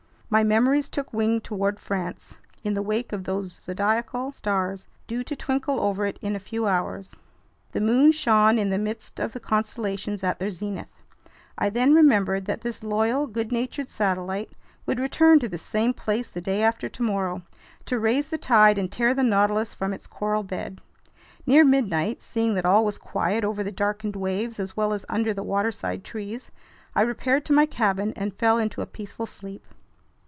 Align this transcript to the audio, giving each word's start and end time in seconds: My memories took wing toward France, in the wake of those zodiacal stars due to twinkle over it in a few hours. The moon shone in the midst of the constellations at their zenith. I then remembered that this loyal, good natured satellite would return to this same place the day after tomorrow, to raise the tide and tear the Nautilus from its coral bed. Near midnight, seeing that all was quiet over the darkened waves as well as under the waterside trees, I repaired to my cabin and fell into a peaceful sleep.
My 0.33 0.45
memories 0.45 0.87
took 0.87 1.11
wing 1.11 1.41
toward 1.41 1.77
France, 1.77 2.37
in 2.63 2.73
the 2.73 2.81
wake 2.81 3.11
of 3.11 3.25
those 3.25 3.59
zodiacal 3.61 4.31
stars 4.31 4.87
due 5.05 5.25
to 5.25 5.35
twinkle 5.35 5.77
over 5.81 6.05
it 6.05 6.17
in 6.21 6.37
a 6.37 6.39
few 6.39 6.67
hours. 6.67 7.17
The 7.73 7.81
moon 7.81 8.13
shone 8.13 8.57
in 8.57 8.69
the 8.69 8.77
midst 8.77 9.19
of 9.19 9.33
the 9.33 9.41
constellations 9.41 10.23
at 10.23 10.39
their 10.39 10.49
zenith. 10.49 10.87
I 11.57 11.69
then 11.69 11.93
remembered 11.93 12.45
that 12.45 12.61
this 12.61 12.81
loyal, 12.81 13.27
good 13.27 13.51
natured 13.51 13.89
satellite 13.89 14.53
would 14.85 15.01
return 15.01 15.39
to 15.39 15.49
this 15.49 15.63
same 15.63 15.93
place 15.93 16.31
the 16.31 16.39
day 16.39 16.61
after 16.61 16.87
tomorrow, 16.87 17.41
to 17.87 17.99
raise 17.99 18.29
the 18.29 18.37
tide 18.37 18.77
and 18.77 18.89
tear 18.89 19.13
the 19.13 19.23
Nautilus 19.23 19.73
from 19.73 19.91
its 19.91 20.07
coral 20.07 20.43
bed. 20.43 20.79
Near 21.45 21.65
midnight, 21.65 22.21
seeing 22.23 22.53
that 22.53 22.65
all 22.65 22.85
was 22.85 22.97
quiet 22.97 23.43
over 23.43 23.65
the 23.65 23.69
darkened 23.69 24.15
waves 24.15 24.61
as 24.61 24.77
well 24.77 24.93
as 24.93 25.03
under 25.09 25.33
the 25.33 25.43
waterside 25.43 26.05
trees, 26.05 26.51
I 26.95 27.01
repaired 27.01 27.43
to 27.47 27.53
my 27.53 27.65
cabin 27.65 28.13
and 28.15 28.33
fell 28.33 28.57
into 28.57 28.81
a 28.81 28.85
peaceful 28.85 29.25
sleep. 29.25 29.65